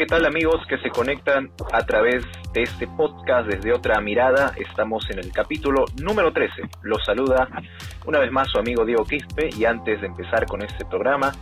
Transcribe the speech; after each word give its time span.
¿Qué 0.00 0.06
tal 0.06 0.24
amigos 0.24 0.62
que 0.66 0.78
se 0.78 0.88
conectan 0.88 1.50
a 1.74 1.84
través 1.84 2.24
de 2.54 2.62
este 2.62 2.86
podcast 2.86 3.46
desde 3.46 3.74
otra 3.74 4.00
mirada? 4.00 4.54
Estamos 4.56 5.04
en 5.10 5.18
el 5.18 5.30
capítulo 5.30 5.84
número 6.02 6.32
13. 6.32 6.54
Los 6.80 7.04
saluda 7.04 7.46
una 8.06 8.18
vez 8.18 8.32
más 8.32 8.48
su 8.50 8.58
amigo 8.58 8.86
Diego 8.86 9.04
Quispe 9.04 9.50
y 9.54 9.66
antes 9.66 10.00
de 10.00 10.06
empezar 10.06 10.46
con 10.46 10.62
este 10.62 10.86
programa 10.86 11.32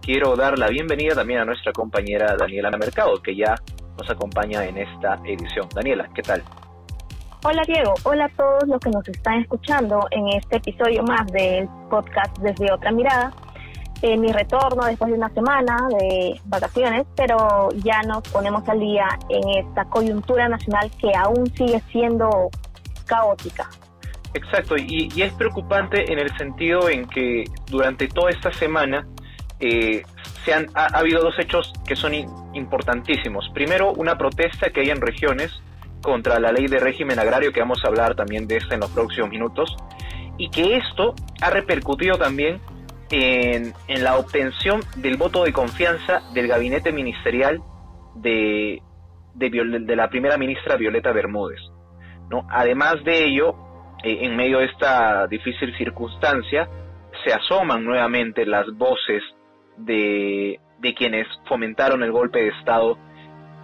quiero 0.00 0.34
dar 0.34 0.58
la 0.58 0.68
bienvenida 0.68 1.14
también 1.14 1.40
a 1.40 1.44
nuestra 1.44 1.72
compañera 1.72 2.34
Daniela 2.38 2.70
Mercado 2.70 3.20
que 3.22 3.36
ya 3.36 3.54
nos 3.98 4.08
acompaña 4.08 4.64
en 4.64 4.78
esta 4.78 5.20
edición. 5.26 5.68
Daniela, 5.74 6.08
¿qué 6.14 6.22
tal? 6.22 6.42
Hola 7.44 7.64
Diego, 7.66 7.92
hola 8.04 8.24
a 8.24 8.28
todos 8.30 8.66
los 8.66 8.80
que 8.80 8.88
nos 8.88 9.06
están 9.06 9.42
escuchando 9.42 10.00
en 10.10 10.28
este 10.28 10.56
episodio 10.56 11.02
más 11.02 11.26
del 11.32 11.68
podcast 11.90 12.34
desde 12.38 12.72
otra 12.72 12.92
mirada 12.92 13.30
en 14.02 14.20
mi 14.20 14.32
retorno 14.32 14.84
después 14.84 15.10
de 15.10 15.16
una 15.16 15.28
semana 15.30 15.76
de 15.98 16.40
vacaciones, 16.44 17.06
pero 17.16 17.68
ya 17.82 18.02
nos 18.02 18.22
ponemos 18.28 18.68
al 18.68 18.80
día 18.80 19.06
en 19.28 19.66
esta 19.66 19.84
coyuntura 19.86 20.48
nacional 20.48 20.90
que 21.00 21.14
aún 21.14 21.46
sigue 21.54 21.80
siendo 21.90 22.50
caótica. 23.06 23.68
Exacto, 24.34 24.76
y, 24.76 25.08
es 25.16 25.32
preocupante 25.32 26.12
en 26.12 26.18
el 26.18 26.36
sentido 26.36 26.90
en 26.90 27.06
que 27.08 27.44
durante 27.68 28.06
toda 28.06 28.30
esta 28.30 28.52
semana 28.52 29.06
eh, 29.60 30.02
se 30.44 30.52
han, 30.52 30.66
ha, 30.74 30.86
habido 30.98 31.22
dos 31.22 31.38
hechos 31.38 31.72
que 31.86 31.96
son 31.96 32.12
importantísimos. 32.52 33.48
Primero, 33.54 33.92
una 33.92 34.18
protesta 34.18 34.68
que 34.70 34.80
hay 34.80 34.90
en 34.90 35.00
regiones 35.00 35.52
contra 36.02 36.38
la 36.38 36.52
ley 36.52 36.66
de 36.66 36.78
régimen 36.78 37.18
agrario, 37.18 37.50
que 37.52 37.60
vamos 37.60 37.82
a 37.84 37.88
hablar 37.88 38.14
también 38.14 38.46
de 38.46 38.58
esta 38.58 38.74
en 38.74 38.80
los 38.80 38.90
próximos 38.90 39.30
minutos, 39.30 39.74
y 40.36 40.50
que 40.50 40.76
esto 40.76 41.14
ha 41.40 41.50
repercutido 41.50 42.18
también 42.18 42.60
en, 43.10 43.72
la 44.02 44.16
obtención 44.16 44.80
del 44.96 45.16
voto 45.16 45.44
de 45.44 45.52
confianza 45.52 46.22
del 46.34 46.48
gabinete 46.48 46.92
ministerial 46.92 47.60
de, 48.16 48.82
de, 49.34 49.96
la 49.96 50.08
primera 50.08 50.36
ministra 50.36 50.76
Violeta 50.76 51.12
Bermúdez. 51.12 51.60
¿no? 52.30 52.46
Además 52.50 53.02
de 53.04 53.24
ello, 53.24 53.54
eh, 54.02 54.18
en 54.22 54.36
medio 54.36 54.58
de 54.58 54.66
esta 54.66 55.26
difícil 55.26 55.76
circunstancia, 55.76 56.68
se 57.24 57.32
asoman 57.32 57.84
nuevamente 57.84 58.44
las 58.44 58.66
voces 58.76 59.22
de, 59.76 60.60
de 60.78 60.94
quienes 60.94 61.26
fomentaron 61.46 62.02
el 62.02 62.12
golpe 62.12 62.40
de 62.40 62.48
Estado 62.48 62.98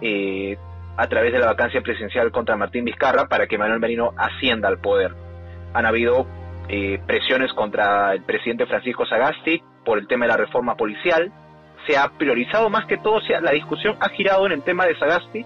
eh, 0.01 0.57
a 0.97 1.07
través 1.07 1.33
de 1.33 1.39
la 1.39 1.47
vacancia 1.47 1.81
presidencial 1.81 2.31
contra 2.31 2.55
Martín 2.55 2.85
Vizcarra 2.85 3.27
para 3.27 3.47
que 3.47 3.57
Manuel 3.57 3.79
Merino 3.79 4.11
ascienda 4.17 4.67
al 4.67 4.79
poder. 4.79 5.13
Han 5.73 5.85
habido 5.85 6.27
eh, 6.69 6.99
presiones 7.05 7.51
contra 7.53 8.13
el 8.13 8.23
presidente 8.23 8.65
Francisco 8.65 9.05
Sagasti 9.05 9.61
por 9.83 9.97
el 9.97 10.07
tema 10.07 10.25
de 10.25 10.31
la 10.31 10.37
reforma 10.37 10.75
policial. 10.75 11.31
Se 11.87 11.97
ha 11.97 12.07
priorizado 12.17 12.69
más 12.69 12.85
que 12.85 12.97
todo, 12.97 13.19
la 13.41 13.51
discusión 13.51 13.97
ha 13.99 14.09
girado 14.09 14.45
en 14.45 14.53
el 14.53 14.63
tema 14.63 14.85
de 14.85 14.97
Sagasti, 14.97 15.45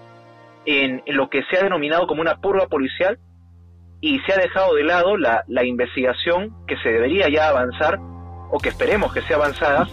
en, 0.64 1.02
lo 1.06 1.28
que 1.28 1.42
se 1.50 1.58
ha 1.58 1.64
denominado 1.64 2.06
como 2.06 2.20
una 2.20 2.36
purga 2.36 2.66
policial, 2.66 3.18
y 4.00 4.20
se 4.20 4.32
ha 4.32 4.36
dejado 4.36 4.74
de 4.74 4.84
lado 4.84 5.16
la, 5.16 5.42
investigación 5.64 6.54
que 6.68 6.76
se 6.76 6.90
debería 6.90 7.28
ya 7.28 7.48
avanzar, 7.48 7.98
o 8.50 8.58
que 8.62 8.68
esperemos 8.68 9.12
que 9.12 9.22
sea 9.22 9.36
avanzada, 9.36 9.88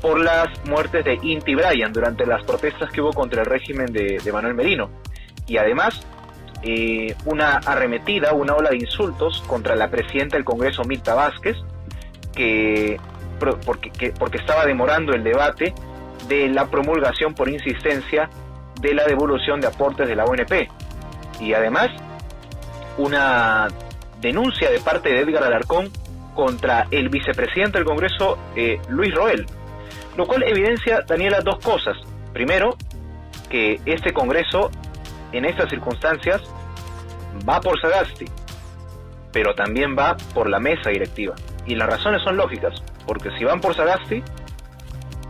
por 0.00 0.20
las 0.20 0.46
muertes 0.64 1.04
de 1.04 1.18
Inti 1.20 1.56
Bryan 1.56 1.92
durante 1.92 2.24
las 2.24 2.44
protestas 2.44 2.92
que 2.92 3.00
hubo 3.00 3.12
contra 3.12 3.42
el 3.42 3.46
régimen 3.46 3.92
de, 3.92 4.20
de 4.22 4.32
Manuel 4.32 4.54
Merino. 4.54 4.90
Y 5.48 5.56
además, 5.56 6.06
eh, 6.62 7.14
una 7.24 7.58
arremetida, 7.58 8.32
una 8.32 8.54
ola 8.54 8.70
de 8.70 8.76
insultos 8.78 9.42
contra 9.46 9.76
la 9.76 9.88
presidenta 9.88 10.36
del 10.36 10.44
Congreso, 10.44 10.82
Mirta 10.84 11.14
Vázquez, 11.14 11.56
que 12.34 12.98
porque, 13.64 14.12
porque 14.18 14.38
estaba 14.38 14.66
demorando 14.66 15.12
el 15.12 15.22
debate 15.22 15.72
de 16.26 16.48
la 16.48 16.66
promulgación 16.66 17.34
por 17.34 17.48
insistencia 17.48 18.28
de 18.80 18.94
la 18.94 19.04
devolución 19.04 19.60
de 19.60 19.68
aportes 19.68 20.08
de 20.08 20.16
la 20.16 20.24
ONP. 20.24 20.68
Y 21.40 21.52
además, 21.52 21.90
una 22.96 23.68
denuncia 24.20 24.70
de 24.70 24.80
parte 24.80 25.10
de 25.10 25.20
Edgar 25.20 25.44
Alarcón 25.44 25.90
contra 26.34 26.86
el 26.90 27.08
vicepresidente 27.08 27.78
del 27.78 27.86
Congreso, 27.86 28.38
eh, 28.54 28.80
Luis 28.88 29.14
Roel, 29.14 29.46
lo 30.16 30.26
cual 30.26 30.42
evidencia, 30.42 31.02
Daniela, 31.06 31.40
dos 31.40 31.58
cosas. 31.58 31.96
Primero, 32.32 32.76
que 33.48 33.80
este 33.86 34.12
Congreso 34.12 34.70
en 35.32 35.44
estas 35.44 35.68
circunstancias 35.70 36.42
va 37.48 37.60
por 37.60 37.80
Sagasti, 37.80 38.26
pero 39.32 39.54
también 39.54 39.96
va 39.96 40.16
por 40.34 40.48
la 40.48 40.58
mesa 40.58 40.90
directiva. 40.90 41.34
Y 41.66 41.74
las 41.74 41.88
razones 41.88 42.22
son 42.22 42.36
lógicas, 42.36 42.82
porque 43.06 43.30
si 43.38 43.44
van 43.44 43.60
por 43.60 43.74
Sagasti, 43.74 44.22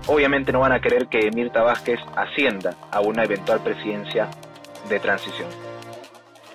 obviamente 0.07 0.53
no 0.53 0.61
van 0.61 0.73
a 0.73 0.81
querer 0.81 1.09
que 1.09 1.31
Mirta 1.31 1.63
Vázquez 1.63 2.01
ascienda 2.17 2.75
a 2.91 3.01
una 3.01 3.25
eventual 3.25 3.61
presidencia 3.61 4.29
de 4.89 5.01
transición. 5.01 5.49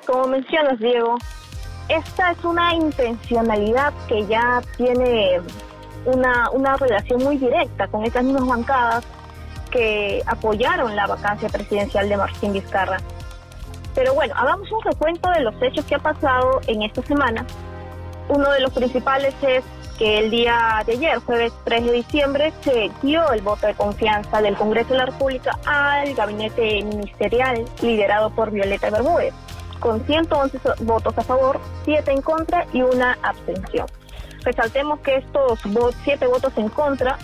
Como 0.05 0.27
mencionas, 0.27 0.79
Diego, 0.79 1.17
esta 1.89 2.31
es 2.31 2.43
una 2.43 2.73
intencionalidad 2.73 3.93
que 4.07 4.25
ya 4.25 4.61
tiene 4.77 5.41
una, 6.05 6.49
una 6.51 6.75
relación 6.77 7.23
muy 7.23 7.37
directa 7.37 7.87
con 7.87 8.03
estas 8.03 8.23
mismas 8.23 8.47
bancadas 8.47 9.05
que 9.71 10.21
apoyaron 10.25 10.95
la 10.95 11.07
vacancia 11.07 11.49
presidencial 11.49 12.07
de 12.07 12.17
Martín 12.17 12.53
Vizcarra. 12.53 12.97
Pero 13.95 14.13
bueno, 14.13 14.33
hagamos 14.37 14.71
un 14.71 14.81
recuento 14.81 15.29
de 15.29 15.41
los 15.41 15.53
hechos 15.61 15.85
que 15.85 15.95
ha 15.95 15.99
pasado 15.99 16.61
en 16.67 16.81
esta 16.81 17.01
semana. 17.03 17.45
Uno 18.29 18.49
de 18.51 18.61
los 18.61 18.71
principales 18.71 19.33
es 19.41 19.63
que 19.97 20.19
el 20.19 20.31
día 20.31 20.81
de 20.85 20.93
ayer, 20.93 21.19
jueves 21.19 21.53
3 21.65 21.85
de 21.85 21.91
diciembre, 21.91 22.53
se 22.61 22.89
dio 23.01 23.31
el 23.31 23.41
voto 23.41 23.67
de 23.67 23.75
confianza 23.75 24.41
del 24.41 24.55
Congreso 24.55 24.89
de 24.89 24.97
la 24.97 25.05
República 25.05 25.59
al 25.65 26.13
gabinete 26.15 26.83
ministerial 26.83 27.65
liderado 27.81 28.31
por 28.31 28.49
Violeta 28.49 28.89
Bermúdez, 28.89 29.33
con 29.79 30.03
111 30.05 30.59
votos 30.81 31.17
a 31.17 31.21
favor, 31.21 31.59
7 31.85 32.11
en 32.11 32.21
contra 32.21 32.65
y 32.73 32.81
una 32.81 33.17
abstención. 33.21 33.85
Resaltemos 34.43 34.99
que 34.99 35.17
estos 35.17 35.59
siete 36.03 36.27
votos 36.27 36.51
en 36.57 36.69
contra 36.69 37.17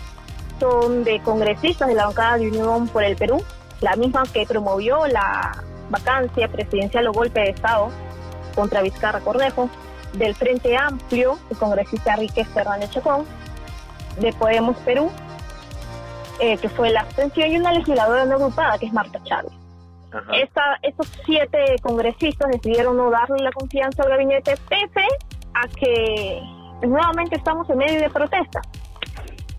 son 0.59 1.03
de 1.03 1.19
congresistas 1.21 1.87
de 1.89 1.95
la 1.95 2.05
bancada 2.05 2.37
de 2.37 2.47
Unión 2.47 2.87
por 2.87 3.03
el 3.03 3.15
Perú, 3.15 3.43
la 3.81 3.95
misma 3.95 4.23
que 4.31 4.45
promovió 4.45 5.05
la 5.07 5.63
vacancia 5.89 6.47
presidencial 6.47 7.07
o 7.07 7.11
golpe 7.11 7.39
de 7.41 7.49
Estado 7.49 7.89
contra 8.55 8.81
Vizcarra 8.81 9.19
Cornejo, 9.21 9.69
del 10.13 10.35
Frente 10.35 10.75
Amplio, 10.75 11.37
el 11.49 11.57
congresista 11.57 12.13
Enrique 12.13 12.43
Fernández 12.45 12.89
Chacón, 12.91 13.25
de 14.19 14.33
Podemos 14.33 14.77
Perú, 14.77 15.11
eh, 16.39 16.57
que 16.57 16.69
fue 16.69 16.89
la 16.89 17.01
abstención, 17.01 17.51
y 17.51 17.57
una 17.57 17.71
legisladora 17.71 18.25
no 18.25 18.35
agrupada, 18.35 18.77
que 18.77 18.87
es 18.87 18.93
Marta 18.93 19.19
Chávez. 19.23 19.51
Esta, 20.33 20.79
estos 20.81 21.07
siete 21.23 21.75
congresistas 21.83 22.49
decidieron 22.49 22.97
no 22.97 23.11
darle 23.11 23.43
la 23.43 23.51
confianza 23.51 24.01
al 24.01 24.09
gabinete 24.09 24.55
pese 24.67 25.05
a 25.53 25.67
que 25.67 26.41
nuevamente 26.87 27.35
estamos 27.35 27.69
en 27.69 27.77
medio 27.77 28.01
de 28.01 28.09
protesta. 28.09 28.61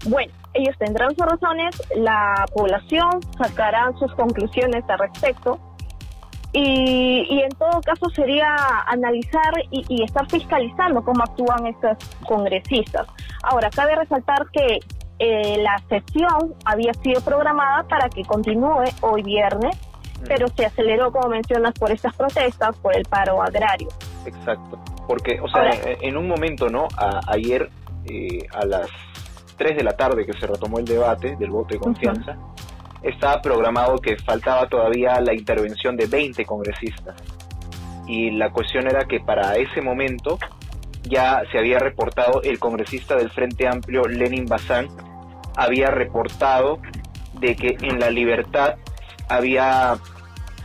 Bueno, 0.07 0.33
ellos 0.55 0.77
tendrán 0.79 1.15
sus 1.15 1.25
razones, 1.25 1.81
la 1.95 2.47
población 2.53 3.21
sacará 3.39 3.93
sus 3.99 4.13
conclusiones 4.15 4.83
al 4.89 4.99
respecto, 4.99 5.61
y, 6.53 7.43
en 7.43 7.51
todo 7.51 7.81
caso 7.81 8.09
sería 8.11 8.47
analizar 8.87 9.53
y, 9.71 10.03
estar 10.03 10.29
fiscalizando 10.29 11.03
cómo 11.03 11.23
actúan 11.23 11.67
estos 11.67 11.97
congresistas. 12.27 13.07
Ahora, 13.43 13.71
cabe 13.71 13.95
resaltar 13.95 14.47
que 14.53 14.81
eh, 15.19 15.63
la 15.63 15.79
sesión 15.89 16.55
había 16.65 16.93
sido 16.95 17.21
programada 17.21 17.85
para 17.85 18.09
que 18.09 18.25
continúe 18.25 18.85
hoy 19.01 19.23
viernes, 19.23 19.77
pero 20.27 20.49
se 20.49 20.67
aceleró, 20.67 21.13
como 21.13 21.29
mencionas, 21.29 21.73
por 21.75 21.93
estas 21.93 22.15
protestas, 22.17 22.77
por 22.79 22.97
el 22.97 23.05
paro 23.05 23.43
agrario. 23.43 23.89
Exacto, 24.27 24.79
porque, 25.07 25.41
o 25.41 25.49
sea, 25.49 25.71
en 26.01 26.17
un 26.17 26.27
momento, 26.27 26.69
¿no? 26.69 26.89
ayer 27.29 27.71
eh, 28.07 28.47
a 28.53 28.65
las 28.65 28.89
3 29.57 29.77
de 29.77 29.85
la 29.85 29.97
tarde 29.97 30.27
que 30.27 30.33
se 30.33 30.47
retomó 30.47 30.79
el 30.79 30.85
debate 30.85 31.37
del 31.37 31.51
voto 31.51 31.75
de 31.75 31.81
confianza, 31.81 32.37
estaba 33.03 33.41
programado 33.41 33.99
que 33.99 34.17
faltaba 34.17 34.69
todavía 34.69 35.21
la 35.21 35.35
intervención 35.35 35.97
de 35.97 36.07
20 36.07 36.45
congresistas. 36.45 37.17
Y 38.07 38.31
la 38.33 38.51
cuestión 38.51 38.89
era 38.89 39.05
que 39.05 39.21
para 39.21 39.55
ese 39.55 39.81
momento 39.81 40.39
ya 41.03 41.43
se 41.51 41.59
había 41.59 41.79
reportado 41.79 42.43
el 42.43 42.59
congresista 42.59 43.17
del 43.17 43.31
Frente 43.31 43.67
Amplio, 43.69 44.03
Lenin 44.03 44.47
Bazán, 44.47 44.89
había 45.57 45.91
reportado 45.91 46.81
de 47.35 47.57
que 47.57 47.77
en 47.81 47.99
la 47.99 48.11
libertad 48.11 48.77
había, 49.29 49.97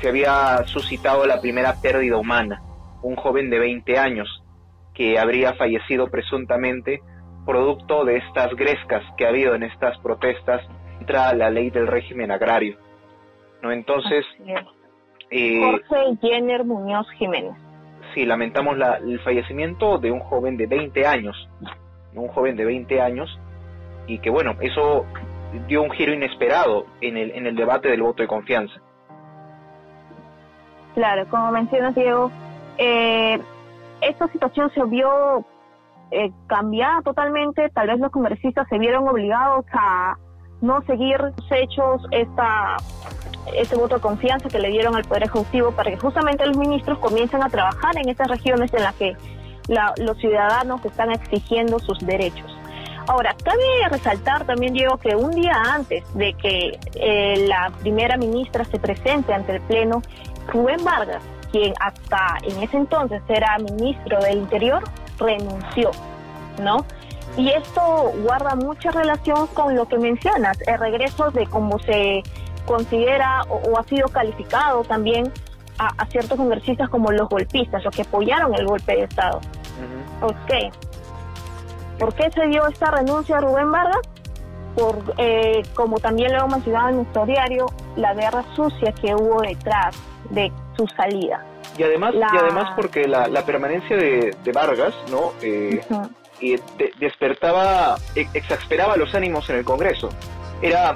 se 0.02 0.10
había 0.10 0.64
suscitado 0.66 1.26
la 1.26 1.40
primera 1.40 1.80
pérdida 1.82 2.18
humana, 2.18 2.62
un 3.02 3.16
joven 3.16 3.50
de 3.50 3.60
20 3.60 3.98
años. 3.98 4.42
que 4.94 5.20
habría 5.20 5.54
fallecido 5.56 6.08
presuntamente 6.08 7.02
producto 7.46 8.06
de 8.06 8.16
estas 8.16 8.56
grescas 8.56 9.04
que 9.18 9.26
ha 9.26 9.30
habido 9.30 9.54
en 9.54 9.64
estas 9.64 9.98
protestas 10.00 10.62
contra 10.98 11.34
la 11.34 11.50
ley 11.50 11.70
del 11.70 11.88
régimen 11.88 12.32
agrario. 12.32 12.78
¿no? 13.62 13.72
Entonces, 13.72 14.26
eh, 15.30 15.62
Jorge 15.62 16.18
Jenner 16.22 16.64
Muñoz 16.64 17.10
Jiménez. 17.12 17.56
Sí, 18.14 18.26
lamentamos 18.26 18.78
la, 18.78 18.98
el 18.98 19.20
fallecimiento 19.22 19.98
de 19.98 20.12
un 20.12 20.20
joven 20.20 20.58
de 20.58 20.68
20 20.68 21.06
años, 21.06 21.50
un 22.14 22.28
joven 22.30 22.56
de 22.56 22.66
20 22.66 23.02
años, 23.02 23.40
y 24.08 24.20
que 24.20 24.30
bueno, 24.30 24.56
eso 24.62 25.06
dio 25.68 25.82
un 25.82 25.92
giro 25.92 26.14
inesperado 26.14 26.86
en 27.02 27.18
el, 27.18 27.32
en 27.32 27.48
el 27.48 27.56
debate 27.56 27.90
del 27.90 28.02
voto 28.02 28.22
de 28.24 28.28
confianza. 28.28 28.76
Claro, 30.94 31.28
como 31.30 31.52
mencionas 31.52 31.94
Diego, 31.96 32.32
eh, 32.78 33.40
esta 34.02 34.28
situación 34.30 34.70
se 34.72 34.84
vio 34.86 35.46
eh, 36.12 36.32
cambiada 36.48 37.02
totalmente, 37.02 37.70
tal 37.70 37.88
vez 37.88 38.00
los 38.00 38.12
congresistas 38.12 38.68
se 38.70 38.78
vieron 38.78 39.08
obligados 39.08 39.66
a 39.74 40.18
no 40.66 40.82
seguir 40.82 41.18
hechos, 41.52 42.02
esta, 42.12 42.78
este 43.54 43.76
voto 43.76 43.96
de 43.96 44.02
confianza 44.02 44.50
que 44.50 44.60
le 44.60 44.70
dieron 44.70 44.96
al 44.96 45.04
Poder 45.04 45.24
Ejecutivo 45.24 45.72
para 45.72 45.92
que 45.92 45.98
justamente 45.98 46.46
los 46.46 46.58
ministros 46.58 46.98
comiencen 47.00 47.44
a 47.44 47.50
trabajar 47.50 47.96
en 47.98 48.10
estas 48.10 48.28
regiones 48.28 48.74
en 48.74 48.84
las 48.84 48.96
que 48.96 49.16
los 49.98 50.18
ciudadanos 50.18 50.84
están 50.86 51.12
exigiendo 51.12 51.80
sus 51.80 52.00
derechos. 52.00 52.52
Ahora, 53.08 53.36
cabe 53.44 53.64
resaltar 53.90 54.46
también, 54.46 54.74
Diego, 54.74 54.98
que 54.98 55.16
un 55.16 55.32
día 55.32 55.54
antes 55.74 56.04
de 56.16 56.34
que 56.34 56.80
eh, 56.96 57.46
la 57.48 57.72
primera 57.82 58.18
ministra 58.18 58.66
se 58.66 58.80
presente 58.80 59.32
ante 59.34 59.56
el 59.56 59.62
Pleno, 59.62 60.02
Rubén 60.52 60.84
Vargas, 60.84 61.22
quien 61.52 61.74
hasta 61.80 62.38
en 62.44 62.64
ese 62.64 62.78
entonces 62.78 63.22
era 63.28 63.58
ministro 63.60 64.20
del 64.22 64.40
Interior, 64.40 64.84
renunció, 65.20 65.92
¿no? 66.62 66.86
Y 67.38 67.50
esto 67.50 68.14
guarda 68.24 68.56
mucha 68.56 68.92
relación 68.92 69.48
con 69.48 69.76
lo 69.76 69.88
que 69.88 69.98
mencionas, 69.98 70.58
el 70.68 70.80
regreso 70.80 71.32
de 71.32 71.46
cómo 71.48 71.80
se 71.80 72.24
considera 72.66 73.44
o, 73.50 73.78
ha 73.78 73.84
sido 73.84 74.08
calificado 74.08 74.84
también 74.84 75.32
a, 75.78 76.06
ciertos 76.06 76.38
congresistas 76.38 76.90
como 76.90 77.12
los 77.12 77.28
golpistas, 77.28 77.84
los 77.84 77.94
que 77.94 78.04
apoyaron 78.04 78.54
el 78.56 78.66
golpe 78.66 78.96
de 78.96 79.04
Estado. 79.04 79.42
Ok. 80.22 80.74
¿Por 82.00 82.14
qué 82.14 82.32
se 82.32 82.48
dio 82.48 82.68
esta 82.68 82.92
renuncia 82.92 83.38
a 83.38 83.42
Rubén 83.42 83.72
Vargas? 83.72 84.02
Por, 84.76 85.14
eh, 85.18 85.64
como 85.74 86.00
también 86.00 86.32
lo 86.32 86.40
hemos 86.40 86.52
mencionado 86.52 86.90
en 86.90 86.96
nuestro 86.98 87.26
diario, 87.26 87.66
la 87.96 88.14
guerra 88.14 88.44
sucia 88.56 88.94
que 88.94 89.14
hubo 89.14 89.42
detrás 89.42 89.98
de 90.30 90.52
su 90.76 90.88
salida. 90.88 91.46
Y 91.78 91.84
además, 91.84 92.14
y 92.16 92.38
además 92.38 92.72
porque 92.76 93.08
la, 93.08 93.28
permanencia 93.46 93.98
de, 93.98 94.52
Vargas, 94.54 94.94
¿no? 95.10 95.32
Eh, 95.42 95.82
y 96.40 96.56
despertaba, 97.00 97.98
e, 98.16 98.28
exasperaba 98.34 98.98
los 98.98 99.14
ánimos 99.16 99.50
en 99.50 99.58
el 99.58 99.66
Congreso. 99.66 100.10
Era 100.62 100.96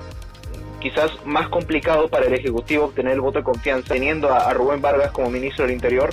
quizás 0.80 1.12
más 1.26 1.50
complicado 1.50 2.08
para 2.08 2.26
el 2.26 2.34
Ejecutivo 2.34 2.86
obtener 2.86 3.14
el 3.14 3.22
voto 3.22 3.40
de 3.40 3.44
confianza 3.44 3.94
teniendo 3.94 4.34
a, 4.34 4.52
Rubén 4.54 4.82
Vargas 4.82 5.12
como 5.12 5.30
ministro 5.30 5.66
del 5.66 5.74
Interior, 5.74 6.12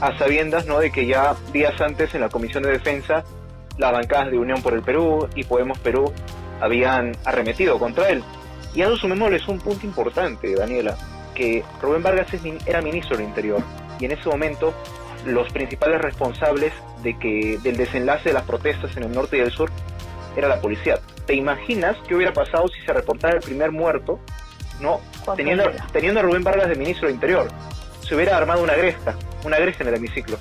a 0.00 0.16
sabiendas 0.18 0.66
¿no? 0.66 0.78
de 0.78 0.90
que 0.90 1.06
ya 1.06 1.36
días 1.52 1.80
antes 1.80 2.14
en 2.14 2.22
la 2.22 2.28
Comisión 2.28 2.62
de 2.62 2.70
Defensa 2.70 3.24
las 3.78 3.92
bancadas 3.92 4.30
de 4.30 4.38
Unión 4.38 4.62
por 4.62 4.74
el 4.74 4.82
Perú 4.82 5.28
y 5.34 5.44
Podemos 5.44 5.78
Perú 5.78 6.12
habían 6.60 7.12
arremetido 7.24 7.78
contra 7.78 8.10
él. 8.10 8.22
Y 8.74 8.82
a 8.82 8.86
eso 8.86 8.96
sumémosles 8.96 9.48
un 9.48 9.58
punto 9.58 9.86
importante, 9.86 10.54
Daniela, 10.54 10.96
que 11.34 11.64
Rubén 11.80 12.02
Vargas 12.02 12.28
era 12.66 12.82
ministro 12.82 13.16
del 13.16 13.26
Interior 13.26 13.62
y 13.98 14.04
en 14.04 14.12
ese 14.12 14.28
momento 14.28 14.74
los 15.26 15.52
principales 15.52 16.00
responsables 16.00 16.72
de 17.02 17.18
que 17.18 17.58
del 17.62 17.76
desenlace 17.76 18.30
de 18.30 18.34
las 18.34 18.44
protestas 18.44 18.96
en 18.96 19.04
el 19.04 19.12
norte 19.12 19.38
y 19.38 19.40
el 19.40 19.50
sur 19.50 19.70
era 20.36 20.48
la 20.48 20.60
policía. 20.60 20.98
¿Te 21.26 21.34
imaginas 21.34 21.96
qué 22.08 22.14
hubiera 22.14 22.32
pasado 22.32 22.68
si 22.68 22.80
se 22.82 22.92
reportara 22.92 23.34
el 23.34 23.40
primer 23.40 23.72
muerto, 23.72 24.18
no, 24.80 25.00
teniendo, 25.36 25.64
teniendo 25.92 26.20
a 26.20 26.22
Rubén 26.22 26.44
Vargas 26.44 26.68
de 26.68 26.74
ministro 26.74 27.06
del 27.06 27.14
Interior? 27.14 27.48
Se 28.02 28.14
hubiera 28.14 28.36
armado 28.36 28.62
una 28.62 28.72
agresta, 28.72 29.14
una 29.44 29.56
agresta 29.56 29.84
en 29.84 29.88
el 29.90 29.94
hemiciclo. 29.96 30.38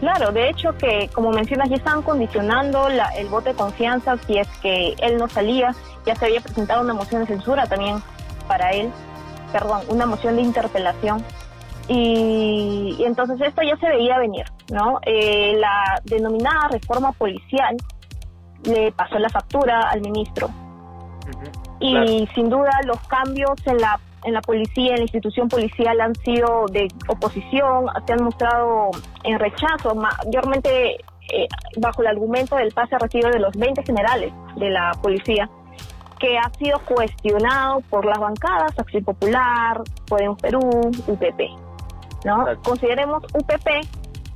Claro, 0.00 0.30
de 0.30 0.50
hecho 0.50 0.76
que 0.76 1.08
como 1.12 1.30
mencionas 1.30 1.70
ya 1.70 1.76
estaban 1.76 2.02
condicionando 2.02 2.88
el 2.88 3.26
voto 3.28 3.48
de 3.48 3.54
confianza 3.54 4.16
si 4.26 4.38
es 4.38 4.48
que 4.60 4.94
él 4.98 5.16
no 5.16 5.28
salía, 5.28 5.74
ya 6.04 6.14
se 6.14 6.26
había 6.26 6.40
presentado 6.40 6.82
una 6.82 6.92
moción 6.92 7.22
de 7.22 7.28
censura 7.28 7.66
también 7.66 8.02
para 8.46 8.70
él, 8.72 8.90
perdón, 9.52 9.82
una 9.88 10.04
moción 10.04 10.36
de 10.36 10.42
interpelación 10.42 11.24
y, 11.88 12.96
entonces 13.04 13.40
esto 13.40 13.62
ya 13.62 13.76
se 13.76 13.88
veía 13.88 14.18
venir, 14.18 14.44
¿no? 14.72 14.98
Eh, 15.06 15.56
la 15.58 16.00
denominada 16.04 16.68
reforma 16.68 17.12
policial 17.12 17.76
le 18.64 18.92
pasó 18.92 19.18
la 19.18 19.28
factura 19.28 19.90
al 19.90 20.00
ministro. 20.00 20.48
y 21.78 22.26
sin 22.34 22.48
duda 22.48 22.70
los 22.86 22.98
cambios 23.06 23.54
en 23.66 23.78
la 23.78 24.00
en 24.26 24.34
la 24.34 24.40
policía, 24.40 24.90
en 24.90 24.96
la 24.96 25.02
institución 25.02 25.48
policial 25.48 26.00
han 26.00 26.14
sido 26.16 26.66
de 26.72 26.88
oposición, 27.08 27.86
se 28.06 28.12
han 28.12 28.24
mostrado 28.24 28.90
en 29.22 29.38
rechazo, 29.38 29.94
mayormente 29.94 30.96
eh, 31.32 31.46
bajo 31.78 32.02
el 32.02 32.08
argumento 32.08 32.56
del 32.56 32.72
pase 32.72 32.98
recibo 32.98 33.28
de 33.30 33.38
los 33.38 33.56
20 33.56 33.84
generales 33.84 34.32
de 34.56 34.70
la 34.70 34.90
policía, 35.00 35.48
que 36.18 36.36
ha 36.38 36.50
sido 36.58 36.80
cuestionado 36.80 37.80
por 37.88 38.04
las 38.04 38.18
bancadas 38.18 38.76
Acción 38.76 39.04
Popular, 39.04 39.80
Podemos 40.08 40.40
Perú, 40.42 40.60
UPP. 41.06 41.65
¿No? 42.26 42.44
Consideremos 42.62 43.22
UPP, 43.32 43.68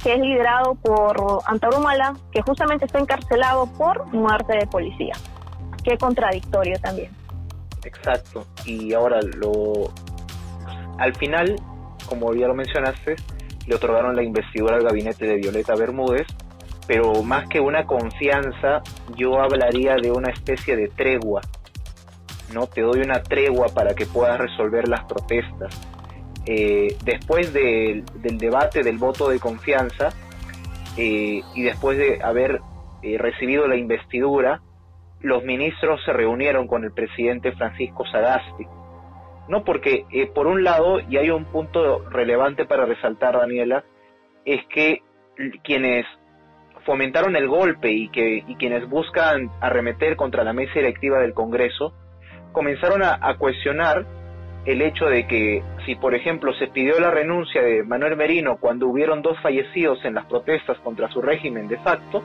que 0.02 0.14
es 0.14 0.20
liderado 0.20 0.76
por 0.76 1.42
Antarumala, 1.44 2.14
que 2.30 2.40
justamente 2.40 2.86
está 2.86 3.00
encarcelado 3.00 3.66
por 3.76 4.06
muerte 4.06 4.56
de 4.56 4.66
policía. 4.66 5.12
Qué 5.82 5.98
contradictorio 5.98 6.78
también. 6.80 7.10
Exacto. 7.84 8.46
Y 8.64 8.94
ahora 8.94 9.20
lo 9.22 9.90
al 10.98 11.14
final, 11.16 11.56
como 12.08 12.32
ya 12.34 12.46
lo 12.46 12.54
mencionaste, 12.54 13.16
le 13.66 13.74
otorgaron 13.74 14.14
la 14.14 14.22
investidura 14.22 14.76
al 14.76 14.84
gabinete 14.84 15.26
de 15.26 15.36
Violeta 15.36 15.74
Bermúdez, 15.74 16.26
pero 16.86 17.22
más 17.22 17.48
que 17.48 17.58
una 17.58 17.86
confianza, 17.86 18.82
yo 19.16 19.40
hablaría 19.40 19.96
de 19.96 20.12
una 20.12 20.30
especie 20.30 20.76
de 20.76 20.88
tregua. 20.88 21.40
No 22.52 22.66
te 22.66 22.82
doy 22.82 23.00
una 23.00 23.22
tregua 23.22 23.68
para 23.68 23.94
que 23.94 24.06
puedas 24.06 24.38
resolver 24.38 24.88
las 24.88 25.04
protestas 25.04 25.89
eh, 26.46 26.96
después 27.04 27.52
del 27.52 28.04
debate 28.38 28.82
del 28.82 28.96
voto 28.96 29.28
de 29.28 29.38
confianza 29.38 30.08
eh, 30.96 31.42
y 31.54 31.62
después 31.62 31.98
de 31.98 32.22
haber 32.22 32.60
eh, 33.02 33.18
recibido 33.18 33.66
la 33.68 33.76
investidura, 33.76 34.60
los 35.20 35.44
ministros 35.44 36.02
se 36.04 36.12
reunieron 36.12 36.66
con 36.66 36.84
el 36.84 36.92
presidente 36.92 37.52
Francisco 37.52 38.06
Sagasti. 38.06 38.66
No 39.48 39.64
porque, 39.64 40.06
por 40.34 40.46
un 40.46 40.62
lado, 40.62 41.00
y 41.00 41.16
hay 41.16 41.30
un 41.30 41.44
punto 41.44 42.08
relevante 42.08 42.64
para 42.66 42.86
resaltar, 42.86 43.36
Daniela, 43.36 43.84
es 44.44 44.64
que 44.66 45.02
quienes 45.64 46.06
fomentaron 46.86 47.34
el 47.36 47.48
golpe 47.48 47.90
y, 47.90 48.08
que, 48.10 48.44
y 48.46 48.54
quienes 48.54 48.88
buscan 48.88 49.50
arremeter 49.60 50.16
contra 50.16 50.44
la 50.44 50.52
mesa 50.52 50.74
directiva 50.74 51.18
del 51.18 51.34
Congreso, 51.34 51.92
comenzaron 52.52 53.02
a 53.02 53.36
cuestionar 53.38 54.06
el 54.70 54.82
hecho 54.82 55.06
de 55.06 55.26
que 55.26 55.62
si, 55.84 55.96
por 55.96 56.14
ejemplo, 56.14 56.52
se 56.54 56.68
pidió 56.68 56.98
la 57.00 57.10
renuncia 57.10 57.62
de 57.62 57.82
Manuel 57.82 58.16
Merino 58.16 58.58
cuando 58.58 58.86
hubieron 58.86 59.22
dos 59.22 59.38
fallecidos 59.40 60.04
en 60.04 60.14
las 60.14 60.26
protestas 60.26 60.78
contra 60.78 61.08
su 61.08 61.20
régimen 61.20 61.66
de 61.66 61.78
facto, 61.78 62.22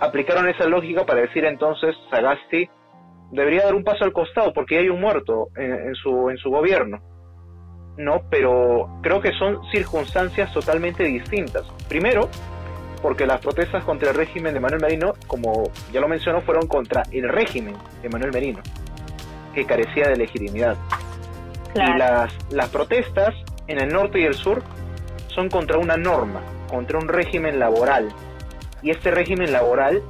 aplicaron 0.00 0.48
esa 0.48 0.66
lógica 0.66 1.04
para 1.04 1.20
decir 1.20 1.44
entonces 1.44 1.94
Sagasti 2.10 2.68
debería 3.30 3.64
dar 3.64 3.74
un 3.74 3.84
paso 3.84 4.04
al 4.04 4.12
costado 4.12 4.52
porque 4.52 4.78
hay 4.78 4.88
un 4.88 5.00
muerto 5.00 5.48
en, 5.56 5.94
su, 5.94 6.30
en 6.30 6.38
su 6.38 6.50
gobierno. 6.50 6.98
No, 7.98 8.22
pero 8.30 8.98
creo 9.02 9.20
que 9.20 9.32
son 9.32 9.60
circunstancias 9.70 10.52
totalmente 10.54 11.04
distintas. 11.04 11.66
Primero, 11.88 12.30
porque 13.02 13.26
las 13.26 13.40
protestas 13.40 13.84
contra 13.84 14.10
el 14.10 14.16
régimen 14.16 14.54
de 14.54 14.60
Manuel 14.60 14.80
Merino, 14.80 15.12
como 15.26 15.70
ya 15.92 16.00
lo 16.00 16.08
mencionó, 16.08 16.40
fueron 16.40 16.66
contra 16.66 17.02
el 17.10 17.28
régimen 17.28 17.76
de 18.00 18.08
Manuel 18.08 18.32
Merino, 18.32 18.60
que 19.54 19.66
carecía 19.66 20.08
de 20.08 20.16
legitimidad. 20.16 20.78
Y 21.74 21.98
las, 21.98 22.32
las 22.50 22.68
protestas 22.68 23.34
en 23.66 23.80
el 23.80 23.92
norte 23.92 24.20
y 24.20 24.24
el 24.24 24.34
sur 24.34 24.62
son 25.28 25.48
contra 25.48 25.78
una 25.78 25.96
norma, 25.96 26.40
contra 26.68 26.98
un 26.98 27.08
régimen 27.08 27.58
laboral. 27.58 28.08
Y 28.82 28.90
este 28.90 29.10
régimen 29.10 29.52
laboral 29.52 30.02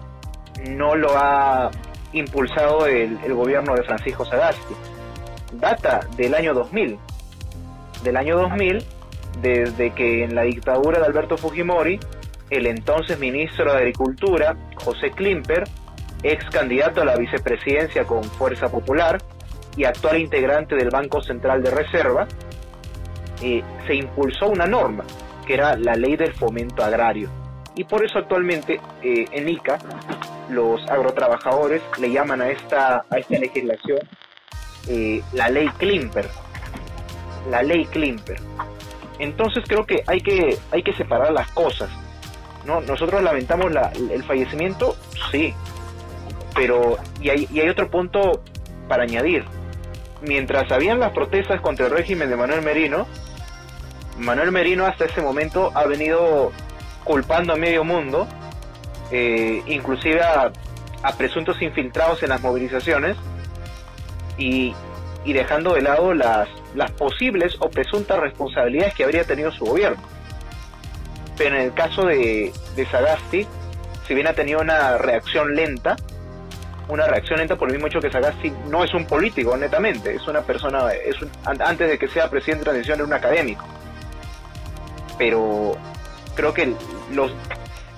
no 0.68 0.94
lo 0.94 1.16
ha 1.16 1.70
impulsado 2.12 2.86
el, 2.86 3.18
el 3.24 3.34
gobierno 3.34 3.74
de 3.74 3.82
Francisco 3.82 4.24
Sagasti. 4.24 4.74
Data 5.52 6.00
del 6.16 6.34
año 6.34 6.54
2000. 6.54 6.98
Del 8.02 8.16
año 8.16 8.38
2000, 8.38 8.84
desde 9.42 9.90
que 9.92 10.24
en 10.24 10.34
la 10.34 10.42
dictadura 10.42 10.98
de 10.98 11.06
Alberto 11.06 11.36
Fujimori, 11.36 12.00
el 12.50 12.66
entonces 12.66 13.18
ministro 13.18 13.72
de 13.72 13.78
Agricultura, 13.78 14.56
José 14.76 15.10
Klimper, 15.10 15.64
ex 16.22 16.44
candidato 16.50 17.02
a 17.02 17.04
la 17.04 17.16
vicepresidencia 17.16 18.04
con 18.04 18.24
Fuerza 18.24 18.68
Popular, 18.68 19.22
y 19.80 19.84
actual 19.87 20.18
integrante 20.18 20.76
del 20.76 20.90
Banco 20.90 21.22
Central 21.22 21.62
de 21.62 21.70
Reserva, 21.70 22.28
eh, 23.40 23.62
se 23.87 23.94
impulsó 23.94 24.49
una 24.49 24.66
norma, 24.66 25.04
que 25.46 25.54
era 25.54 25.75
la 25.75 25.94
ley 25.94 26.16
del 26.16 26.34
fomento 26.34 26.84
agrario. 26.84 27.30
Y 27.76 27.84
por 27.84 28.04
eso 28.04 28.18
actualmente 28.18 28.78
eh, 29.02 29.25
en 29.32 29.49
ICA 29.49 29.78
los 30.50 30.87
agrotrabajadores 30.87 31.80
le 31.99 32.12
llaman 32.12 32.42
a 32.42 32.50
esta, 32.50 33.06
a 33.08 33.16
esta 33.16 33.38
legislación 33.38 34.00
eh, 34.87 35.22
la 35.32 35.49
ley 35.49 35.66
Klimper. 35.78 36.28
La 37.50 37.62
ley 37.62 37.87
Klimper. 37.87 38.37
Entonces 39.18 39.64
creo 39.66 39.87
que 39.87 40.02
hay 40.06 40.20
que, 40.20 40.58
hay 40.72 40.82
que 40.82 40.92
separar 40.92 41.32
las 41.32 41.50
cosas. 41.52 41.88
¿no? 42.66 42.82
Nosotros 42.82 43.22
lamentamos 43.22 43.72
la, 43.72 43.90
el 43.94 44.22
fallecimiento, 44.25 44.94
sí, 45.30 45.54
pero 46.54 46.99
y 47.22 47.30
hay, 47.30 47.49
y 47.50 47.60
hay 47.60 47.70
otro 47.70 47.90
punto 47.90 48.42
para 48.87 49.04
añadir. 49.04 49.42
Mientras 50.22 50.70
habían 50.70 51.00
las 51.00 51.12
protestas 51.12 51.60
contra 51.60 51.86
el 51.86 51.92
régimen 51.92 52.28
de 52.28 52.36
Manuel 52.36 52.62
Merino, 52.62 53.06
Manuel 54.18 54.52
Merino 54.52 54.84
hasta 54.86 55.06
ese 55.06 55.22
momento 55.22 55.72
ha 55.74 55.86
venido 55.86 56.52
culpando 57.04 57.54
a 57.54 57.56
medio 57.56 57.84
mundo, 57.84 58.28
eh, 59.10 59.62
inclusive 59.66 60.20
a, 60.22 60.52
presuntos 61.16 61.60
infiltrados 61.62 62.22
en 62.22 62.28
las 62.28 62.42
movilizaciones 62.42 63.16
y, 64.36 64.74
dejando 65.24 65.74
de 65.74 65.82
lado 65.82 66.12
las, 66.12 66.48
las 66.74 66.90
posibles 66.92 67.56
o 67.58 67.70
presuntas 67.70 68.20
responsabilidades 68.20 68.94
que 68.94 69.04
habría 69.04 69.24
tenido 69.24 69.50
su 69.50 69.64
gobierno. 69.64 70.02
Pero 71.38 71.56
en 71.56 71.62
el 71.62 71.72
caso 71.72 72.04
de, 72.04 72.52
de 72.76 72.86
Sagasti, 72.86 73.46
si 74.06 74.14
bien 74.14 74.26
ha 74.26 74.34
tenido 74.34 74.60
una 74.60 74.98
reacción 74.98 75.54
lenta, 75.54 75.96
una 76.90 77.06
reacción 77.06 77.38
lenta 77.38 77.56
por 77.56 77.68
el 77.68 77.75
mismo 77.75 77.87
hecho 77.87 78.00
que 78.00 78.11
Sagasti 78.11 78.52
no 78.68 78.85
es 78.85 78.92
un 78.94 79.06
político, 79.06 79.56
netamente, 79.56 80.14
es 80.14 80.26
una 80.26 80.42
persona, 80.42 80.92
es 80.92 81.16
antes 81.44 81.88
de 81.88 81.99
que 81.99 82.09
sea 82.09 82.28
presidente 82.28 82.64
de 82.64 82.70
transición, 82.70 82.99
era 82.99 83.06
un 83.06 83.12
académico. 83.12 83.64
Pero 85.16 85.76
creo 86.35 86.52
que 86.52 86.75
los, 87.12 87.32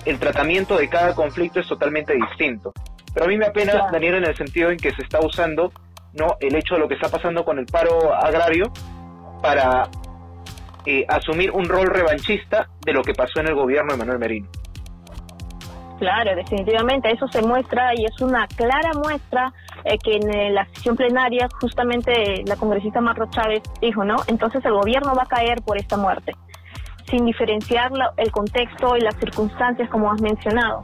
el 0.05 0.19
tratamiento 0.19 0.77
de 0.77 0.89
cada 0.89 1.15
conflicto 1.15 1.59
es 1.59 1.67
totalmente 1.67 2.13
distinto. 2.13 2.71
Pero 3.13 3.25
a 3.25 3.29
mí 3.29 3.37
me 3.37 3.45
apena, 3.45 3.87
Daniel, 3.91 4.15
en 4.15 4.25
el 4.25 4.35
sentido 4.35 4.69
en 4.69 4.77
que 4.77 4.91
se 4.91 5.01
está 5.01 5.19
usando 5.19 5.71
no 6.13 6.37
el 6.39 6.55
hecho 6.55 6.75
de 6.75 6.81
lo 6.81 6.87
que 6.87 6.95
está 6.95 7.09
pasando 7.09 7.43
con 7.43 7.57
el 7.57 7.65
paro 7.65 8.13
agrario 8.13 8.71
para 9.41 9.89
eh, 10.85 11.05
asumir 11.07 11.51
un 11.51 11.65
rol 11.65 11.87
revanchista 11.87 12.69
de 12.85 12.93
lo 12.93 13.01
que 13.01 13.13
pasó 13.13 13.39
en 13.39 13.47
el 13.47 13.55
gobierno 13.55 13.93
de 13.93 13.97
Manuel 13.97 14.19
Merino. 14.19 14.47
Claro, 15.99 16.35
definitivamente, 16.35 17.11
eso 17.11 17.27
se 17.27 17.41
muestra 17.41 17.91
y 17.95 18.05
es 18.05 18.19
una 18.21 18.47
clara 18.47 18.91
muestra 18.95 19.53
eh, 19.85 19.97
que 19.97 20.15
en 20.15 20.33
eh, 20.33 20.51
la 20.51 20.65
sesión 20.73 20.95
plenaria 20.95 21.47
justamente 21.61 22.43
la 22.45 22.55
congresista 22.55 22.99
Marro 22.99 23.29
Chávez 23.29 23.61
dijo, 23.79 24.03
¿no? 24.03 24.17
Entonces 24.27 24.63
el 24.65 24.73
gobierno 24.73 25.13
va 25.15 25.23
a 25.23 25.27
caer 25.27 25.61
por 25.61 25.77
esta 25.77 25.95
muerte, 25.95 26.33
sin 27.09 27.25
diferenciar 27.25 27.91
el 28.17 28.31
contexto 28.31 28.97
y 28.97 29.01
las 29.01 29.15
circunstancias 29.15 29.89
como 29.89 30.11
has 30.11 30.21
mencionado. 30.21 30.83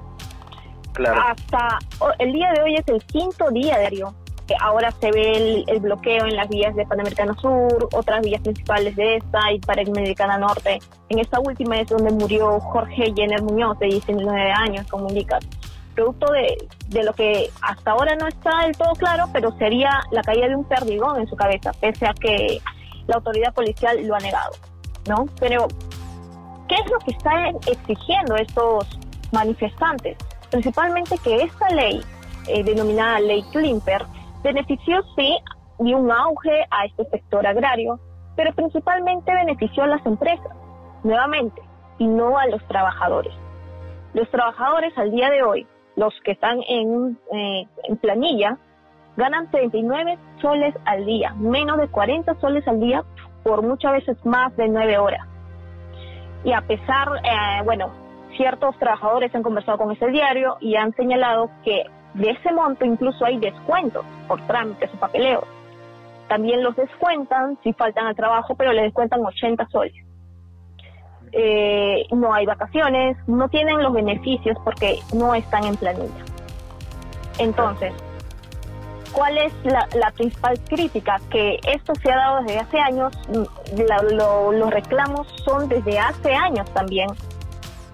Claro. 0.94 1.22
Hasta 1.22 1.80
el 2.20 2.34
día 2.34 2.52
de 2.54 2.62
hoy 2.62 2.76
es 2.76 2.88
el 2.88 3.04
quinto 3.04 3.50
día 3.52 3.78
diario 3.80 4.14
ahora 4.60 4.92
se 4.92 5.12
ve 5.12 5.64
el, 5.68 5.80
bloqueo 5.80 6.26
en 6.26 6.36
las 6.36 6.50
vías 6.50 6.76
de 6.76 6.86
Panamericana 6.86 7.36
Sur, 7.36 7.90
otras 7.94 8.22
vías 8.22 8.42
principales 8.42 8.96
de 8.96 9.18
esta 9.18 9.52
y 9.52 9.60
Panamericana 9.60 10.38
Norte. 10.38 10.80
En 11.10 11.20
esta 11.20 11.40
última 11.40 11.80
es 11.80 11.88
donde 11.88 12.12
murió 12.12 12.60
Jorge 12.60 13.14
Jenner 13.16 13.42
Muñoz, 13.42 13.78
de 13.80 13.88
19 13.88 14.52
años, 14.52 14.88
como 14.88 15.10
indicas. 15.10 15.46
Producto 15.96 16.32
de, 16.32 16.58
de 16.88 17.04
lo 17.04 17.14
que 17.14 17.50
hasta 17.62 17.92
ahora 17.92 18.16
no 18.16 18.28
está 18.28 18.66
del 18.66 18.78
todo 18.78 18.94
claro, 18.94 19.26
pero 19.34 19.52
sería 19.58 19.90
la 20.12 20.22
caída 20.22 20.48
de 20.48 20.56
un 20.56 20.64
perdigón 20.64 21.20
en 21.20 21.28
su 21.28 21.36
cabeza, 21.36 21.72
pese 21.74 22.08
a 22.08 22.14
que 22.14 22.62
la 23.10 23.16
autoridad 23.16 23.54
policial 23.54 24.06
lo 24.06 24.16
ha 24.16 24.20
negado, 24.20 24.52
¿no? 25.08 25.26
Pero, 25.40 25.68
¿qué 26.68 26.76
es 26.76 26.92
lo 26.92 27.00
que 27.00 27.12
están 27.12 27.56
exigiendo 27.66 28.36
estos 28.36 28.88
manifestantes? 29.32 30.16
Principalmente 30.52 31.18
que 31.18 31.44
esta 31.44 31.70
ley, 31.70 32.02
eh, 32.48 32.64
denominada 32.64 33.20
Ley 33.20 33.44
Klimper, 33.52 34.06
Benefició 34.44 35.02
sí 35.16 35.38
dio 35.80 35.98
un 35.98 36.12
auge 36.12 36.66
a 36.72 36.86
este 36.86 37.06
sector 37.10 37.46
agrario, 37.46 38.00
pero 38.36 38.54
principalmente 38.54 39.34
benefició 39.34 39.84
a 39.84 39.88
las 39.88 40.06
empresas, 40.06 40.56
nuevamente, 41.04 41.62
y 41.98 42.08
no 42.08 42.38
a 42.38 42.48
los 42.48 42.66
trabajadores. 42.68 43.34
Los 44.14 44.30
trabajadores 44.32 44.98
al 44.98 45.12
día 45.12 45.30
de 45.30 45.44
hoy, 45.44 45.68
los 45.96 46.14
que 46.24 46.32
están 46.32 46.60
en, 46.68 47.20
eh, 47.34 47.68
en 47.84 47.98
planilla, 47.98 48.58
ganan 49.18 49.52
39 49.52 50.18
soles 50.42 50.74
al 50.86 51.06
día, 51.06 51.34
menos 51.36 51.78
de 51.78 51.90
40 51.90 52.40
soles 52.40 52.66
al 52.68 52.80
día 52.80 53.04
por 53.44 53.62
muchas 53.62 53.92
veces 53.92 54.26
más 54.26 54.56
de 54.56 54.70
9 54.70 54.98
horas. 54.98 55.28
Y 56.46 56.54
a 56.54 56.62
pesar, 56.62 57.10
eh, 57.24 57.62
bueno, 57.66 57.92
ciertos 58.38 58.78
trabajadores 58.80 59.34
han 59.36 59.44
conversado 59.44 59.78
con 59.78 59.92
ese 59.92 60.08
diario 60.08 60.56
y 60.62 60.76
han 60.76 60.94
señalado 60.96 61.50
que 61.64 61.84
de 62.14 62.32
ese 62.32 62.52
monto 62.52 62.86
incluso 62.86 63.26
hay 63.26 63.38
descuentos 63.38 64.06
por 64.28 64.42
trámites 64.48 64.90
o 64.94 64.98
papeleos. 64.98 65.46
También 66.28 66.64
los 66.64 66.76
descuentan 66.76 67.58
si 67.64 67.74
faltan 67.74 68.08
al 68.08 68.16
trabajo, 68.16 68.56
pero 68.56 68.72
le 68.72 68.84
descuentan 68.84 69.26
80 69.26 69.68
soles. 69.70 69.96
Eh, 71.32 72.06
no 72.12 72.34
hay 72.34 72.46
vacaciones, 72.46 73.18
no 73.28 73.50
tienen 73.50 73.82
los 73.84 73.94
beneficios 73.94 74.58
porque 74.64 75.00
no 75.14 75.36
están 75.36 75.64
en 75.64 75.76
planilla. 75.76 76.26
Entonces, 77.38 77.94
¿cuál 79.12 79.38
es 79.38 79.54
la, 79.64 80.12
principal 80.12 80.60
crítica? 80.68 81.18
Que 81.30 81.60
esto 81.68 81.94
se 81.96 82.12
ha 82.12 82.16
dado 82.16 82.44
desde 82.44 82.60
hace 82.60 82.80
años, 82.80 83.14
los 84.12 84.70
reclamos 84.72 85.28
son 85.46 85.70
desde 85.70 86.00
hace 86.00 86.34
años 86.34 86.70
también, 86.74 87.08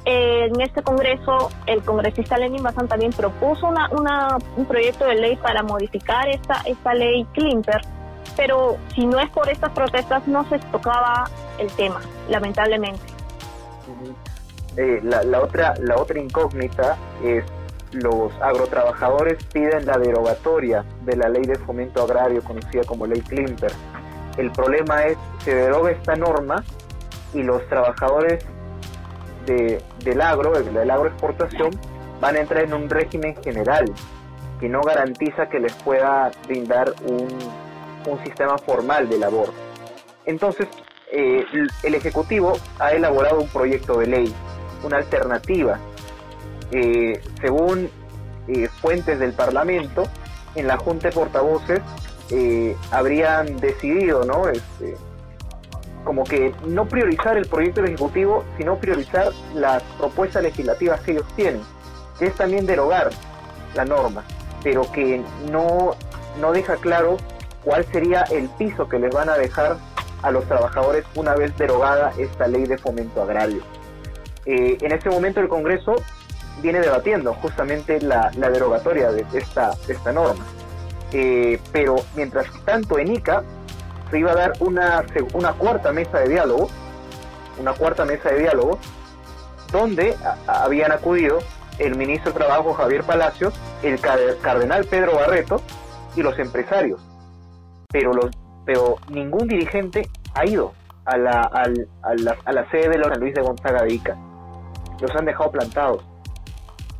en 0.05 0.61
este 0.61 0.83
Congreso, 0.83 1.49
el 1.65 1.83
congresista 1.83 2.37
Lenin 2.37 2.61
Bazán 2.61 2.87
también 2.87 3.11
propuso 3.11 3.67
una, 3.67 3.89
un 4.55 4.65
proyecto 4.65 5.05
de 5.05 5.15
ley 5.15 5.35
para 5.35 5.63
modificar 5.63 6.29
esta, 6.29 6.61
esta 6.65 6.93
ley 6.93 7.25
Klimper, 7.33 7.81
pero 8.37 8.77
si 8.93 9.05
no 9.07 9.19
es 9.19 9.29
por 9.31 9.49
estas 9.49 9.71
protestas 9.71 10.27
no 10.27 10.47
se 10.47 10.59
tocaba 10.59 11.29
el 11.57 11.71
tema, 11.71 12.01
lamentablemente. 12.29 13.01
Eh, 14.77 14.99
la, 15.03 15.23
la, 15.23 15.41
otra, 15.41 15.73
la 15.79 15.95
otra 15.95 16.19
incógnita 16.19 16.97
es 17.23 17.43
los 17.91 18.33
agrotrabajadores 18.41 19.43
piden 19.45 19.85
la 19.85 19.97
derogatoria 19.97 20.83
de 21.05 21.15
la 21.15 21.29
ley 21.29 21.43
de 21.43 21.55
fomento 21.55 22.03
agrario 22.03 22.43
conocida 22.43 22.83
como 22.83 23.07
ley 23.07 23.21
Klimper. 23.21 23.71
El 24.37 24.51
problema 24.51 25.05
es, 25.05 25.17
se 25.43 25.55
deroga 25.55 25.91
esta 25.91 26.15
norma 26.15 26.63
y 27.33 27.41
los 27.41 27.65
trabajadores 27.67 28.45
de, 29.45 29.81
del 30.03 30.21
agro, 30.21 30.51
de 30.51 30.85
la 30.85 30.93
agroexportación, 30.93 31.71
van 32.21 32.35
a 32.35 32.39
entrar 32.39 32.63
en 32.63 32.73
un 32.73 32.89
régimen 32.89 33.35
general 33.43 33.85
que 34.59 34.69
no 34.69 34.81
garantiza 34.81 35.47
que 35.49 35.59
les 35.59 35.73
pueda 35.73 36.31
brindar 36.47 36.93
un, 37.05 37.27
un 38.07 38.23
sistema 38.23 38.57
formal 38.57 39.09
de 39.09 39.19
labor. 39.19 39.51
Entonces, 40.25 40.67
eh, 41.11 41.45
el 41.83 41.95
Ejecutivo 41.95 42.53
ha 42.79 42.91
elaborado 42.91 43.39
un 43.39 43.47
proyecto 43.47 43.99
de 43.99 44.07
ley, 44.07 44.35
una 44.83 44.97
alternativa. 44.97 45.79
Eh, 46.71 47.21
según 47.39 47.89
eh, 48.47 48.67
fuentes 48.81 49.19
del 49.19 49.33
Parlamento, 49.33 50.03
en 50.55 50.67
la 50.67 50.77
Junta 50.77 51.09
de 51.09 51.15
Portavoces 51.15 51.81
habrían 52.89 53.57
decidido 53.57 54.25
¿no? 54.25 54.49
Este, 54.49 54.95
como 56.05 56.23
que 56.23 56.53
no 56.65 56.85
priorizar 56.85 57.37
el 57.37 57.47
proyecto 57.47 57.81
del 57.81 57.91
Ejecutivo, 57.91 58.45
sino 58.57 58.77
priorizar 58.77 59.33
las 59.53 59.83
propuestas 59.97 60.43
legislativas 60.43 61.01
que 61.01 61.11
ellos 61.11 61.25
tienen, 61.35 61.61
que 62.17 62.27
es 62.27 62.35
también 62.35 62.65
derogar 62.65 63.09
la 63.73 63.83
norma, 63.83 64.23
pero 64.63 64.89
que 64.91 65.21
no, 65.51 65.95
no 66.39 66.51
deja 66.53 66.77
claro 66.77 67.17
cuál 67.63 67.83
sería 67.91 68.21
el 68.31 68.47
piso 68.49 68.87
que 68.87 68.99
les 68.99 69.13
van 69.13 69.29
a 69.29 69.37
dejar 69.37 69.77
a 70.21 70.31
los 70.31 70.45
trabajadores 70.45 71.03
una 71.15 71.35
vez 71.35 71.55
derogada 71.57 72.13
esta 72.17 72.47
ley 72.47 72.65
de 72.65 72.77
fomento 72.77 73.21
agrario. 73.21 73.61
Eh, 74.45 74.77
en 74.79 74.91
este 74.91 75.09
momento 75.09 75.39
el 75.39 75.49
Congreso 75.49 75.95
viene 76.61 76.79
debatiendo 76.79 77.33
justamente 77.33 77.99
la, 77.99 78.29
derogatoria 78.31 79.11
de 79.11 79.25
esta, 79.33 79.71
esta 79.87 80.11
norma. 80.13 80.45
Eh, 81.11 81.59
pero 81.71 81.95
mientras 82.15 82.47
tanto 82.65 82.97
en 82.99 83.13
ICA 83.13 83.43
se 84.09 84.19
iba 84.19 84.31
a 84.31 84.35
dar 84.35 84.53
una, 84.59 85.03
una 85.33 85.53
cuarta 85.53 85.91
mesa 85.91 86.19
de 86.19 86.29
diálogo, 86.29 86.69
una 87.59 87.73
cuarta 87.73 88.05
mesa 88.05 88.29
de 88.29 88.39
diálogo, 88.39 88.79
donde 89.71 90.15
habían 90.47 90.91
acudido 90.91 91.39
el 91.79 91.95
ministro 91.95 92.31
de 92.31 92.39
Trabajo 92.39 92.73
Javier 92.73 93.03
Palacios, 93.03 93.53
el 93.83 93.99
cardenal 93.99 94.85
Pedro 94.85 95.15
Barreto 95.15 95.61
y 96.15 96.21
los 96.21 96.37
empresarios. 96.39 97.01
Pero, 97.91 98.13
los, 98.13 98.31
pero 98.65 98.95
ningún 99.09 99.47
dirigente 99.47 100.09
ha 100.33 100.45
ido 100.45 100.73
a 101.05 101.17
la, 101.17 101.41
a 101.41 101.67
la, 102.15 102.37
a 102.45 102.51
la 102.51 102.69
sede 102.69 102.89
de 102.89 102.97
los 102.97 103.17
Luis 103.17 103.33
de 103.33 103.41
Gonzaga 103.41 103.83
de 103.83 103.93
Ica. 103.93 104.17
Los 104.99 105.13
han 105.15 105.25
dejado 105.25 105.51
plantados. 105.51 106.03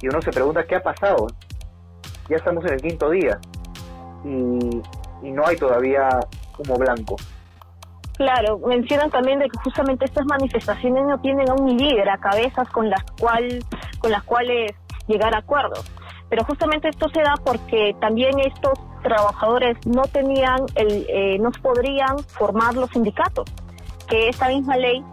Y 0.01 0.07
uno 0.07 0.21
se 0.21 0.31
pregunta 0.31 0.65
qué 0.65 0.75
ha 0.75 0.83
pasado. 0.83 1.27
Ya 2.29 2.38
estamos 2.38 2.65
en 2.65 2.74
el 2.74 2.81
quinto 2.81 3.09
día 3.09 3.39
y, 4.24 4.81
y 5.21 5.31
no 5.31 5.45
hay 5.45 5.55
todavía 5.57 6.09
como 6.55 6.75
blanco. 6.75 7.15
Claro, 8.17 8.59
mencionan 8.59 9.12
también 9.12 9.39
de 9.39 9.50
que 9.50 9.59
justamente 9.63 10.05
estas 10.05 10.25
manifestaciones 10.25 11.03
no 11.05 11.19
tienen 11.19 11.50
a 11.50 11.53
un 11.53 11.75
líder, 11.75 12.09
a 12.09 12.17
cabezas 12.17 12.69
con 12.69 12.89
las 12.89 13.03
cual 13.19 13.63
con 14.00 14.12
las 14.12 14.24
cuales 14.24 14.71
llegar 15.07 15.35
a 15.35 15.39
acuerdos. 15.39 15.85
Pero 16.29 16.43
justamente 16.45 16.89
esto 16.89 17.07
se 17.09 17.21
da 17.21 17.35
porque 17.43 17.95
también 18.00 18.39
estos 18.39 18.79
trabajadores 19.03 19.77
no 19.85 20.03
tenían, 20.03 20.62
el, 20.75 21.05
eh, 21.09 21.38
no 21.39 21.51
podrían 21.62 22.19
formar 22.19 22.74
los 22.74 22.89
sindicatos, 22.89 23.45
que 24.07 24.29
esta 24.29 24.47
misma 24.47 24.77
ley 24.77 25.03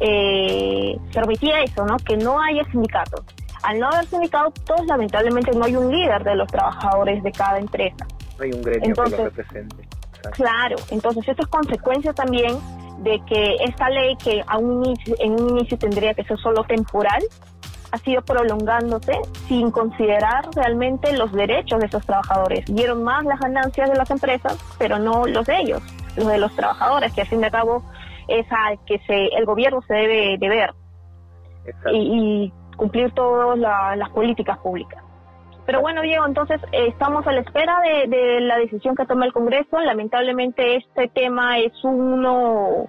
eh, 0.00 0.96
permitía 1.12 1.62
eso, 1.62 1.84
¿no? 1.84 1.96
Que 1.96 2.16
no 2.16 2.40
haya 2.40 2.64
sindicatos. 2.70 3.24
Al 3.62 3.78
no 3.78 3.88
haber 3.88 4.06
sindicatos, 4.06 4.86
lamentablemente 4.86 5.52
no 5.52 5.64
hay 5.64 5.76
un 5.76 5.90
líder 5.90 6.24
de 6.24 6.36
los 6.36 6.46
trabajadores 6.48 7.22
de 7.22 7.32
cada 7.32 7.58
empresa. 7.58 8.06
No 8.38 8.44
hay 8.44 8.52
un 8.52 8.62
gremio 8.62 8.94
que 8.94 9.10
lo 9.10 9.24
represente. 9.24 9.99
Claro, 10.32 10.76
entonces 10.90 11.26
esto 11.28 11.42
es 11.42 11.48
consecuencia 11.48 12.12
también 12.12 12.58
de 12.98 13.20
que 13.26 13.56
esta 13.64 13.88
ley 13.88 14.16
que 14.16 14.42
a 14.46 14.58
un 14.58 14.84
inicio, 14.84 15.14
en 15.18 15.32
un 15.40 15.50
inicio 15.50 15.78
tendría 15.78 16.14
que 16.14 16.24
ser 16.24 16.38
solo 16.38 16.64
temporal, 16.64 17.22
ha 17.92 17.98
sido 17.98 18.22
prolongándose 18.22 19.12
sin 19.48 19.70
considerar 19.70 20.48
realmente 20.54 21.12
los 21.16 21.32
derechos 21.32 21.80
de 21.80 21.86
esos 21.86 22.04
trabajadores. 22.06 22.64
Dieron 22.66 23.02
más 23.02 23.24
las 23.24 23.40
ganancias 23.40 23.90
de 23.90 23.96
las 23.96 24.10
empresas, 24.10 24.56
pero 24.78 24.98
no 24.98 25.26
los 25.26 25.46
de 25.46 25.60
ellos, 25.60 25.82
los 26.16 26.26
de 26.26 26.38
los 26.38 26.54
trabajadores, 26.54 27.12
que 27.12 27.22
al 27.22 27.26
fin 27.26 27.40
y 27.40 27.44
al 27.44 27.50
cabo 27.50 27.82
es 28.28 28.46
al 28.52 28.78
que 28.86 28.98
se, 29.06 29.26
el 29.36 29.44
gobierno 29.44 29.82
se 29.82 29.94
debe 29.94 30.38
de 30.38 30.48
ver 30.48 30.74
y, 31.92 32.52
cumplir 32.76 33.12
todas 33.12 33.58
las 33.58 34.08
políticas 34.08 34.56
públicas. 34.58 35.04
Pero 35.70 35.82
bueno, 35.82 36.02
Diego, 36.02 36.26
entonces 36.26 36.60
eh, 36.72 36.88
estamos 36.88 37.24
a 37.28 37.32
la 37.32 37.42
espera 37.42 37.78
de, 37.80 38.08
de 38.08 38.40
la 38.40 38.58
decisión 38.58 38.96
que 38.96 39.06
tome 39.06 39.26
el 39.26 39.32
Congreso. 39.32 39.78
Lamentablemente 39.78 40.74
este 40.74 41.06
tema 41.06 41.60
es 41.60 41.72
uno 41.84 42.88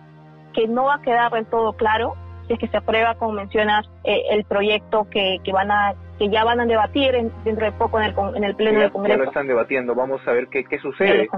que 0.51 0.67
no 0.67 0.85
va 0.85 0.95
a 0.95 1.01
quedar 1.03 1.31
del 1.31 1.45
todo 1.45 1.73
claro 1.73 2.15
si 2.47 2.53
es 2.53 2.59
que 2.59 2.67
se 2.69 2.77
aprueba, 2.77 3.13
como 3.19 3.33
mencionas, 3.33 3.87
eh, 4.03 4.23
el 4.31 4.45
proyecto 4.45 5.05
que, 5.11 5.37
que 5.43 5.51
van 5.51 5.69
a 5.69 5.93
que 6.17 6.29
ya 6.29 6.43
van 6.43 6.59
a 6.59 6.65
debatir 6.65 7.11
dentro 7.43 7.65
de 7.67 7.71
poco 7.73 7.99
en 7.99 8.05
el, 8.05 8.15
en 8.35 8.43
el 8.45 8.55
pleno 8.55 8.79
del 8.79 8.91
Congreso. 8.91 9.19
Ya 9.19 9.23
lo 9.25 9.29
están 9.29 9.45
debatiendo, 9.45 9.93
vamos 9.93 10.27
a 10.27 10.31
ver 10.31 10.47
qué, 10.47 10.63
qué 10.63 10.79
sucede. 10.79 11.29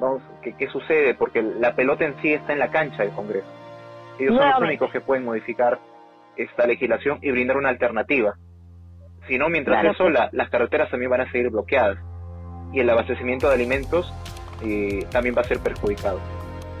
Vamos, 0.00 0.22
qué, 0.42 0.56
qué 0.56 0.66
sucede, 0.66 1.14
porque 1.14 1.40
la 1.40 1.76
pelota 1.76 2.04
en 2.04 2.20
sí 2.20 2.32
está 2.32 2.52
en 2.52 2.58
la 2.58 2.72
cancha 2.72 3.04
del 3.04 3.12
Congreso. 3.12 3.46
Ellos 4.18 4.36
son 4.36 4.50
los 4.50 4.60
únicos 4.60 4.90
que 4.90 5.00
pueden 5.00 5.24
modificar 5.24 5.78
esta 6.36 6.66
legislación 6.66 7.20
y 7.22 7.30
brindar 7.30 7.58
una 7.58 7.68
alternativa. 7.68 8.34
Si 9.30 9.38
no, 9.38 9.48
mientras 9.48 9.84
eso, 9.84 10.08
las 10.10 10.50
carreteras 10.50 10.90
también 10.90 11.08
van 11.08 11.20
a 11.20 11.30
seguir 11.30 11.50
bloqueadas 11.50 11.98
y 12.72 12.80
el 12.80 12.90
abastecimiento 12.90 13.46
de 13.46 13.54
alimentos 13.54 14.12
eh, 14.64 15.06
también 15.12 15.36
va 15.36 15.42
a 15.42 15.44
ser 15.44 15.60
perjudicado. 15.60 16.18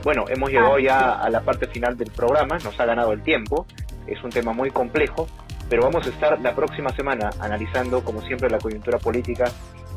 Bueno, 0.02 0.24
hemos 0.28 0.50
llegado 0.50 0.74
ah, 0.74 0.80
ya 0.80 1.12
a 1.12 1.30
la 1.30 1.42
parte 1.42 1.68
final 1.68 1.96
del 1.96 2.10
programa, 2.10 2.58
nos 2.58 2.80
ha 2.80 2.84
ganado 2.84 3.12
el 3.12 3.22
tiempo, 3.22 3.66
es 4.08 4.20
un 4.24 4.30
tema 4.30 4.52
muy 4.52 4.72
complejo, 4.72 5.28
pero 5.68 5.84
vamos 5.84 6.04
a 6.08 6.10
estar 6.10 6.40
la 6.40 6.52
próxima 6.56 6.90
semana 6.90 7.30
analizando, 7.38 8.02
como 8.02 8.20
siempre, 8.22 8.50
la 8.50 8.58
coyuntura 8.58 8.98
política 8.98 9.44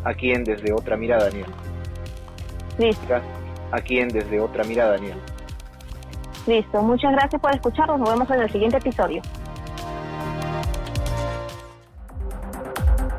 aquí 0.03 0.31
en 0.31 0.43
Desde 0.43 0.74
Otra 0.74 0.95
Mirada, 0.95 1.29
Daniel. 1.29 1.48
Listo. 2.77 3.15
Aquí 3.72 3.98
en 3.98 4.10
Desde 4.10 4.39
Otra 4.39 4.63
Mirada, 4.63 4.91
Daniel. 4.91 5.17
Listo, 6.45 6.83
muchas 6.83 7.13
gracias 7.13 7.41
por 7.41 7.51
escucharnos, 7.51 8.00
nos 8.00 8.12
vemos 8.12 8.29
en 8.29 8.41
el 8.41 8.51
siguiente 8.51 8.77
episodio. 8.77 9.24